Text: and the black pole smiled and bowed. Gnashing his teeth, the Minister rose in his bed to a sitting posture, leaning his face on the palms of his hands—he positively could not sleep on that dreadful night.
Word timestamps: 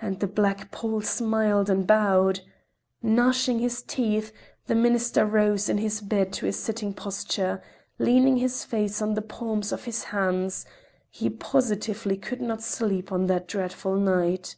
and 0.00 0.20
the 0.20 0.28
black 0.28 0.70
pole 0.70 1.00
smiled 1.00 1.68
and 1.68 1.84
bowed. 1.84 2.42
Gnashing 3.02 3.58
his 3.58 3.82
teeth, 3.82 4.32
the 4.68 4.76
Minister 4.76 5.26
rose 5.26 5.68
in 5.68 5.78
his 5.78 6.00
bed 6.00 6.32
to 6.34 6.46
a 6.46 6.52
sitting 6.52 6.94
posture, 6.94 7.60
leaning 7.98 8.36
his 8.36 8.64
face 8.64 9.02
on 9.02 9.14
the 9.14 9.20
palms 9.20 9.72
of 9.72 9.82
his 9.82 10.04
hands—he 10.14 11.28
positively 11.30 12.16
could 12.16 12.40
not 12.40 12.62
sleep 12.62 13.10
on 13.10 13.26
that 13.26 13.48
dreadful 13.48 13.96
night. 13.96 14.54